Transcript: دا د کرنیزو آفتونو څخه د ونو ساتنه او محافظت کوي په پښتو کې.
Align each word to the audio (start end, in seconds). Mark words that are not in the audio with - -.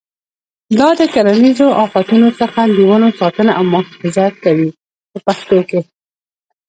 دا 0.79 0.89
د 0.99 1.01
کرنیزو 1.13 1.67
آفتونو 1.85 2.29
څخه 2.39 2.61
د 2.75 2.77
ونو 2.89 3.09
ساتنه 3.19 3.51
او 3.57 3.63
محافظت 3.73 4.33
کوي 4.45 4.69
په 5.11 5.17
پښتو 5.25 5.59
کې. 5.69 5.79